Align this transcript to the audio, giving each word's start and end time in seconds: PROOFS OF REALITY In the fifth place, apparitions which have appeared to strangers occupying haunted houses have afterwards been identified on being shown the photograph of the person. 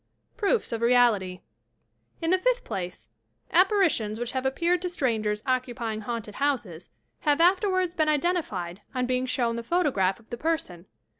PROOFS 0.35 0.71
OF 0.71 0.81
REALITY 0.81 1.43
In 2.23 2.31
the 2.31 2.39
fifth 2.39 2.63
place, 2.63 3.07
apparitions 3.51 4.19
which 4.19 4.31
have 4.31 4.47
appeared 4.47 4.81
to 4.81 4.89
strangers 4.89 5.43
occupying 5.45 6.01
haunted 6.01 6.33
houses 6.33 6.89
have 7.19 7.39
afterwards 7.39 7.93
been 7.93 8.09
identified 8.09 8.81
on 8.95 9.05
being 9.05 9.27
shown 9.27 9.57
the 9.57 9.61
photograph 9.61 10.19
of 10.19 10.27
the 10.31 10.37
person. 10.37 10.87